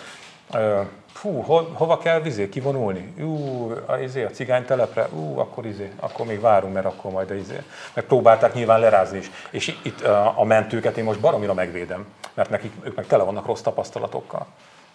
[0.52, 0.80] ö,
[1.14, 3.14] fú, ho, hova kell vizé kivonulni?
[3.20, 7.30] Ú, a, izé, a cigány telepre, ú, akkor izé, akkor még várunk, mert akkor majd
[7.30, 7.62] a izé.
[7.94, 9.30] Meg próbálták nyilván lerázni is.
[9.50, 13.46] És itt a, a mentőket én most baromira megvédem, mert nekik, ők meg tele vannak
[13.46, 14.46] rossz tapasztalatokkal.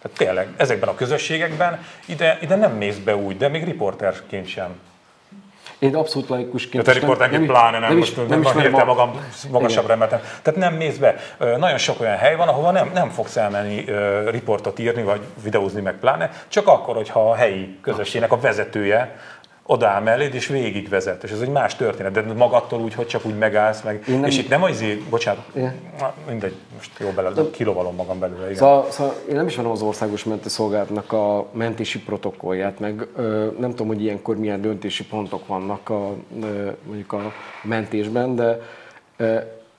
[0.02, 4.80] Tehát tényleg, ezekben a közösségekben ide, ide nem mész be úgy, de még riporterként sem.
[5.80, 6.84] Én abszolút laikusként.
[6.84, 9.10] Tehát a riporterként pláne nem, nem, most nem, nem, hirtelen magam
[9.50, 10.20] magasabbra emeltem.
[10.42, 11.14] Tehát nem mész be.
[11.38, 13.84] Nagyon sok olyan hely van, ahova nem, nem fogsz elmenni
[14.30, 19.16] riportot írni, vagy videózni meg pláne, csak akkor, hogyha a helyi közösségnek a vezetője
[19.70, 21.24] odaáll melléd, és végigvezet.
[21.24, 24.04] És ez egy más történet, de magadtól úgy, hogy csak úgy megállsz meg.
[24.06, 24.24] nem...
[24.24, 25.72] És itt nem az, bocsánat, yeah.
[26.28, 27.42] mindegy, most jó bele, de...
[27.50, 28.44] kilovalom magam belőle.
[28.44, 28.56] Igen.
[28.56, 33.70] Szóval, szóval én nem is van az országos mentőszolgálatnak a mentési protokollját, meg ö, nem
[33.70, 38.60] tudom, hogy ilyenkor milyen döntési pontok vannak a, ö, mondjuk a mentésben, de
[39.16, 39.36] ö,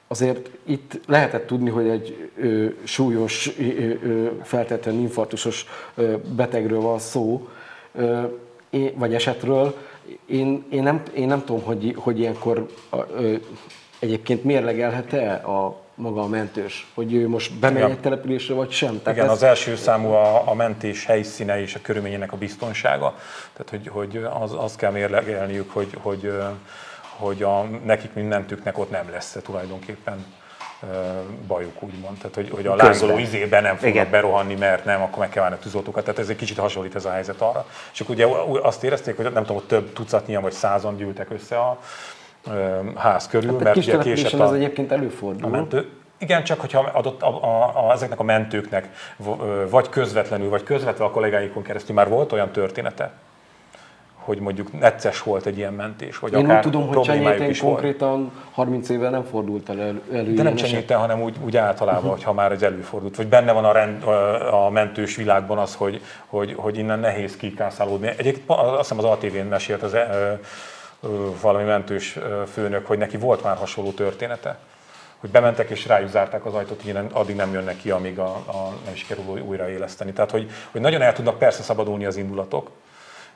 [0.07, 5.65] azért itt lehetett tudni, hogy egy ö, súlyos, ö, feltétlenül infarktusos
[6.35, 7.47] betegről van szó,
[7.93, 8.21] ö,
[8.95, 9.75] vagy esetről,
[10.25, 12.67] én, én, nem, én nem tudom, hogy, hogy ilyenkor
[13.15, 13.33] ö,
[13.99, 19.01] egyébként mérlegelhet-e a maga a mentős, hogy ő most bemegy egy településre, vagy sem.
[19.01, 19.35] Tehát Igen, ez...
[19.35, 23.17] az első számú a, a mentés helyszíne és a körülményének a biztonsága.
[23.53, 26.33] Tehát, hogy, hogy az, azt kell mérlegelniük, hogy, hogy,
[27.17, 30.25] hogy a, nekik mindentüknek ott nem lesz tulajdonképpen
[31.47, 32.17] bajuk, úgymond.
[32.17, 34.09] Tehát, hogy, hogy a lázoló izében nem fognak Igen.
[34.09, 36.03] berohanni, mert nem, akkor meg kell válni a tűzoltókat.
[36.03, 37.65] Tehát ez egy kicsit hasonlít ez a helyzet arra.
[37.93, 38.25] És akkor ugye
[38.61, 41.79] azt érezték, hogy nem tudom, több tucatnyian vagy százan gyűltek össze a
[42.95, 45.45] ház körül, hát mert ugye késett a, ez egyébként előfordul.
[45.45, 48.89] A mentő, igen, csak hogyha adott a, a, a, ezeknek a mentőknek
[49.69, 53.11] vagy közvetlenül, vagy közvetve a kollégáikon keresztül már volt olyan története,
[54.23, 58.19] hogy mondjuk necces volt egy ilyen mentés, vagy Én akár úgy tudom, hogy Csenyéten konkrétan
[58.19, 58.31] volt.
[58.51, 60.01] 30 éve nem fordult elő.
[60.13, 62.15] elő De nem Csenyéten, hanem úgy, úgy általában, uh-huh.
[62.15, 63.15] hogyha már ez előfordult.
[63.15, 64.03] Vagy benne van a, rend,
[64.51, 68.07] a mentős világban az, hogy, hogy, hogy innen nehéz kikászálódni.
[68.07, 70.33] Egyébként azt hiszem az ATV-n mesélt az, ö,
[71.41, 72.19] valami mentős
[72.51, 74.57] főnök, hogy neki volt már hasonló története
[75.21, 78.73] hogy bementek és rájuk zárták az ajtót, hogy addig nem jönnek ki, amíg a, a
[78.85, 80.13] nem sikerül újraéleszteni.
[80.13, 82.69] Tehát, hogy, hogy nagyon el tudnak persze szabadulni az indulatok,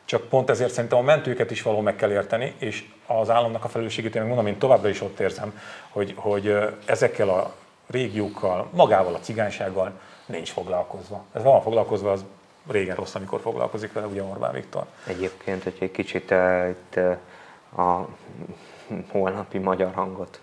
[0.05, 3.67] csak pont ezért szerintem a mentőket is való meg kell érteni, és az államnak a
[3.67, 7.53] felelősségét, én mondom, én továbbra is ott érzem, hogy, hogy ezekkel a
[7.87, 9.91] régiókkal, magával a cigánysággal
[10.25, 11.23] nincs foglalkozva.
[11.33, 12.25] Ez van foglalkozva, az
[12.71, 14.85] régen rossz, amikor foglalkozik vele, ugye Orbán Viktor.
[15.07, 17.17] Egyébként, hogy egy kicsit uh, itt uh,
[17.87, 18.07] a
[19.11, 20.39] holnapi magyar hangot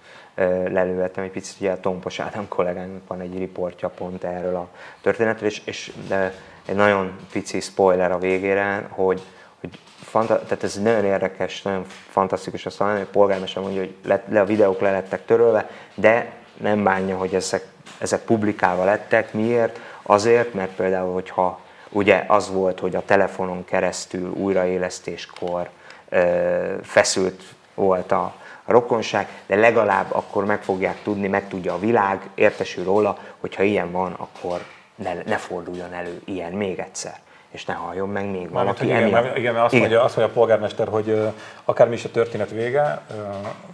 [0.69, 4.69] lelőhettem egy picit, ugye Tompos Ádám kollégának van egy riportja pont erről a
[5.01, 6.35] történetről, és, és de
[6.67, 9.23] egy nagyon pici spoiler a végére, hogy,
[9.63, 13.95] hogy fanta- tehát ez nagyon érdekes, nagyon fantasztikus azt mondani, hogy a polgármester mondja, hogy
[14.05, 17.67] le, le a videók le lettek törölve, de nem bánja, hogy ezek,
[17.99, 19.33] ezek publikálva lettek.
[19.33, 19.81] Miért?
[20.03, 25.69] Azért, mert például, hogyha ugye az volt, hogy a telefonon keresztül újraélesztéskor
[26.09, 27.43] ö, feszült
[27.75, 32.85] volt a, a rokonság, de legalább akkor meg fogják tudni, meg tudja a világ, értesül
[32.85, 37.21] róla, hogyha ilyen van, akkor ne, ne forduljon elő ilyen még egyszer
[37.53, 39.87] és ne halljon meg még valaki igen, mert, igen, mert azt, igen.
[39.87, 41.33] Mondja, azt mondja a polgármester, hogy
[41.65, 43.03] akármi is a történet vége,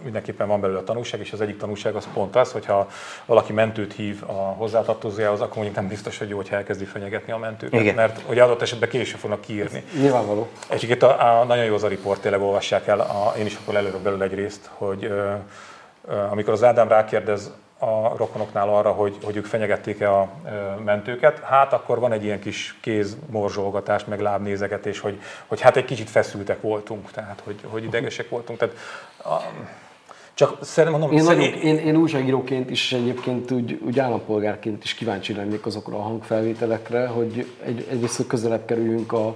[0.03, 2.87] mindenképpen van belőle a tanulság, és az egyik tanulság az pont az, hogyha
[3.25, 7.37] valaki mentőt hív a hozzátartozójához, akkor mondjuk nem biztos, hogy jó, hogy elkezdi fenyegetni a
[7.37, 7.95] mentőket, igen.
[7.95, 9.83] mert ugye adott esetben később fognak kiírni.
[9.93, 10.47] Ez nyilvánvaló.
[10.73, 13.57] És itt a, a, nagyon jó az a riport, tényleg olvassák el, a, én is
[13.61, 15.11] akkor előről belőle egy részt, hogy
[16.29, 20.29] amikor az Ádám rákérdez a rokonoknál arra, hogy, hogy ők fenyegették-e a
[20.85, 26.09] mentőket, hát akkor van egy ilyen kis kézmorzsolgatás, meg lábnézegetés, hogy, hogy hát egy kicsit
[26.09, 28.59] feszültek voltunk, tehát hogy, hogy idegesek voltunk.
[28.59, 28.75] Tehát,
[29.23, 29.43] a,
[30.33, 31.17] csak szerintem mondom...
[31.17, 31.55] Én, szerint...
[31.55, 37.07] nagyon, én, én újságíróként is egyébként úgy, úgy állampolgárként is kíváncsi lennék azokra a hangfelvételekre,
[37.07, 39.35] hogy egy, egyrészt közelebb kerüljünk a,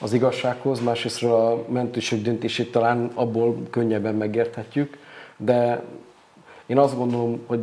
[0.00, 4.98] az igazsághoz, másrészt a mentőség döntését talán abból könnyebben megérthetjük,
[5.36, 5.82] de
[6.66, 7.60] én azt gondolom, hogy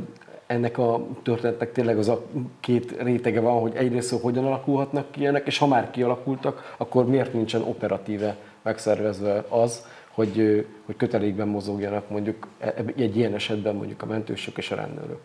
[0.48, 2.26] ennek a történetnek tényleg az a
[2.60, 7.34] két rétege van, hogy egyrészt hogyan alakulhatnak ki ilyenek, és ha már kialakultak, akkor miért
[7.34, 14.06] nincsen operatíve megszervezve az, hogy, hogy kötelékben mozogjanak mondjuk e, egy ilyen esetben mondjuk a
[14.06, 15.20] mentősök és a rendőrök.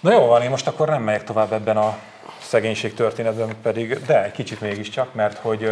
[0.00, 1.98] Na jó van, én most akkor nem megyek tovább ebben a
[2.40, 5.70] szegénység történetben pedig, de egy kicsit mégiscsak, mert hogy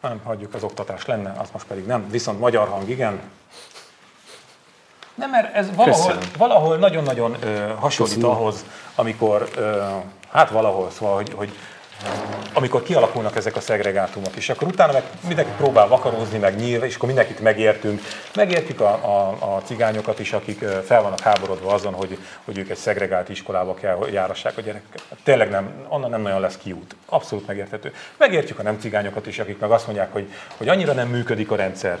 [0.00, 2.10] nem, hagyjuk, az oktatás lenne, az most pedig nem.
[2.10, 3.20] Viszont magyar hang, igen.
[5.14, 8.36] Nem, mert ez valahol, valahol nagyon-nagyon ö, hasonlít Köszönöm.
[8.36, 9.82] ahhoz, amikor, ö,
[10.30, 11.52] hát valahol, szóval, hogy, hogy
[12.52, 16.94] amikor kialakulnak ezek a szegregátumok, és akkor utána meg mindenki próbál vakarózni, meg nyílni, és
[16.94, 18.00] akkor mindenkit megértünk.
[18.34, 22.76] Megértjük a, a, a cigányokat is, akik fel vannak háborodva azon, hogy, hogy ők egy
[22.76, 25.02] szegregált iskolába kell, járassák a gyerekeket.
[25.22, 26.96] Tényleg nem, onnan nem nagyon lesz kiút.
[27.06, 27.92] Abszolút megérthető.
[28.16, 31.56] Megértjük a nem cigányokat is, akik meg azt mondják, hogy, hogy annyira nem működik a
[31.56, 31.98] rendszer,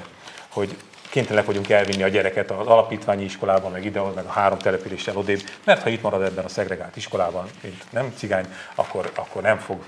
[0.48, 0.76] hogy
[1.10, 5.40] kénytelenek vagyunk elvinni a gyereket az alapítványi iskolába, meg ide, meg a három településsel odébb,
[5.64, 9.84] mert ha itt marad ebben a szegregált iskolában, mint nem cigány, akkor, akkor nem fog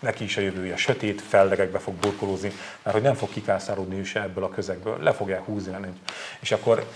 [0.00, 2.52] neki is a jövője sötét fellegekbe fog burkolózni,
[2.82, 5.72] mert hogy nem fog kikászárodni ő ebből a közegből, le fogják húzni.
[6.40, 6.86] És akkor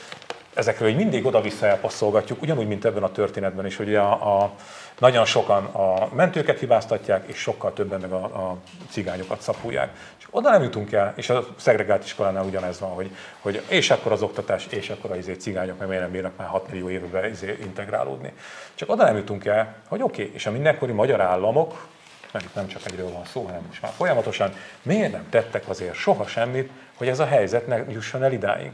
[0.59, 4.53] ezekről hogy mindig oda-vissza elpasszolgatjuk, ugyanúgy, mint ebben a történetben is, hogy a, a,
[4.99, 8.57] nagyon sokan a mentőket hibáztatják, és sokkal többen meg a, a
[8.91, 9.97] cigányokat szapulják.
[10.19, 14.13] És oda nem jutunk el, és a szegregált iskolánál ugyanez van, hogy, hogy és akkor
[14.13, 17.29] az oktatás, és akkor az izé cigányok, mert miért nem bírnak már 6 millió évbe
[17.29, 18.33] izé integrálódni.
[18.75, 21.87] Csak oda nem jutunk el, hogy oké, okay, és a mindenkori magyar államok,
[22.33, 25.95] mert itt nem csak egyről van szó, hanem most már folyamatosan, miért nem tettek azért
[25.95, 28.73] soha semmit, hogy ez a helyzet ne jusson el idáig.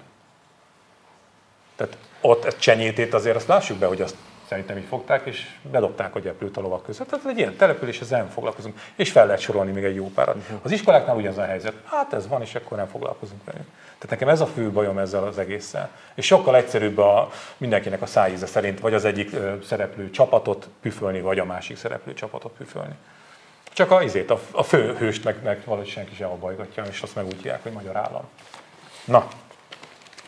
[1.76, 4.16] Tehát ott egy csenyétét azért azt lássuk be, hogy azt
[4.48, 7.08] szerintem így fogták, és bedobták a gyeplőt a lovak között.
[7.08, 8.80] Tehát egy ilyen település, ezzel nem foglalkozunk.
[8.96, 10.36] És fel lehet sorolni még egy jó párat.
[10.62, 11.74] Az iskoláknál ugyanaz a helyzet.
[11.84, 13.58] Hát ez van, és akkor nem foglalkozunk vele.
[13.84, 15.90] Tehát nekem ez a fő bajom ezzel az egésszel.
[16.14, 21.38] És sokkal egyszerűbb a, mindenkinek a szájíze szerint, vagy az egyik szereplő csapatot püfölni, vagy
[21.38, 22.94] a másik szereplő csapatot püfölni.
[23.72, 27.14] Csak a, izét, a, a fő hőst meg, meg valahogy senki sem bajgatja, és azt
[27.14, 28.22] meg úgy hívják, hogy magyar állam.
[29.04, 29.28] Na,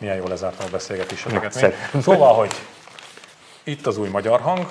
[0.00, 1.74] Milyen jól lezártam a beszélgetéseket.
[2.02, 2.52] Szóval, hogy
[3.62, 4.68] itt az új magyar hang,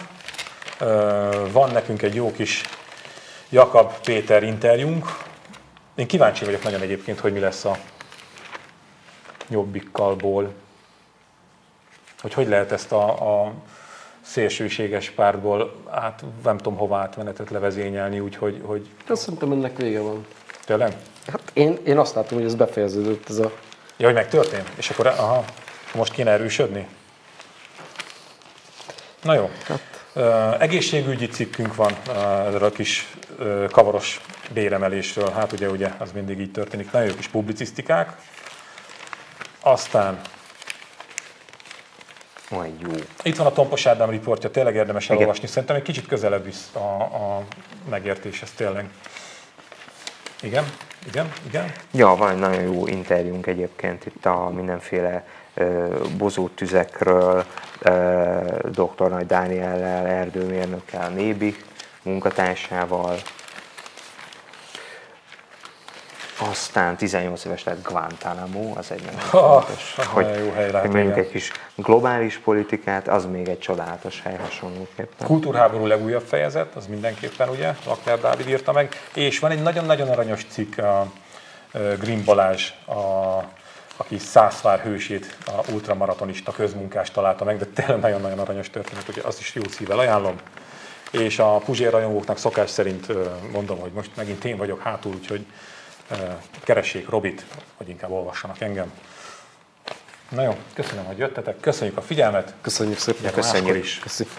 [1.52, 2.62] van nekünk egy jó kis
[3.50, 5.24] Jakab Péter interjúnk.
[5.96, 7.78] Én kíváncsi vagyok nagyon egyébként, hogy mi lesz a
[9.50, 10.54] jobbikkalból.
[12.22, 13.54] Hogy hogy lehet ezt a, a
[14.22, 18.62] szélsőséges pártból át, nem tudom hova átmenetet levezényelni, úgyhogy...
[18.64, 18.90] Hogy...
[19.08, 20.26] Azt szerintem ennek vége van.
[20.66, 20.96] Tényleg?
[21.28, 23.52] Hát én, én azt látom, hogy ez befejeződött ez a...
[23.98, 24.70] Ja, hogy megtörtént?
[24.76, 25.46] És akkor aha,
[25.94, 26.88] most kéne erősödni?
[29.22, 29.52] Na jó.
[29.68, 29.80] Hát.
[30.14, 33.08] Uh, egészségügyi cikkünk van uh, erről a kis
[33.40, 34.22] uh, kavaros
[34.54, 35.30] béremelésről.
[35.32, 36.92] Hát ugye, ugye, az mindig így történik.
[36.92, 38.16] Nagyon jó kis publicisztikák.
[39.60, 40.22] Aztán
[42.52, 42.92] olyan jó.
[43.24, 45.48] Itt van a Tompos Ádám riportja, tényleg érdemes elolvasni.
[45.48, 47.44] Szerintem egy kicsit közelebb visz a, a
[47.90, 48.90] megértéshez tényleg.
[50.46, 50.66] Igen,
[51.08, 51.72] igen, igen.
[51.92, 55.28] Ja, van egy nagyon jó interjúnk egyébként itt a mindenféle
[56.18, 57.46] bozó tüzekről,
[58.72, 59.10] dr.
[59.10, 61.56] Nagy Dániellel, erdőmérnökkel, Nébi
[62.02, 63.18] munkatársával,
[66.40, 71.30] aztán 18 éves lett Guantanamo, az egy nagyon fontos, hogy, jó hely lehet, hogy egy
[71.30, 75.28] kis globális politikát, az még egy csodálatos hely hasonlóképpen.
[75.28, 80.46] Kultúrháború legújabb fejezet, az mindenképpen ugye, Lakjár Dávid írta meg, és van egy nagyon-nagyon aranyos
[80.50, 81.12] cikk, a
[81.72, 83.38] Green Balázs, a,
[83.98, 89.40] aki százszvár hősét, a ultramaratonista közmunkás találta meg, de tényleg nagyon-nagyon aranyos történet, ugye azt
[89.40, 90.36] is jó szívvel ajánlom.
[91.12, 93.08] És a Puzsér rajongóknak szokás szerint
[93.52, 95.46] mondom, hogy most megint én vagyok hátul, úgyhogy
[96.64, 97.46] keressék Robit,
[97.78, 98.92] vagy inkább olvassanak engem.
[100.30, 102.54] Na jó, köszönöm, hogy jöttetek, köszönjük a figyelmet.
[102.62, 103.34] Köszönjük szépen.
[103.34, 103.84] Köszönjük.
[103.84, 104.00] is.
[104.00, 104.36] Köszönjük.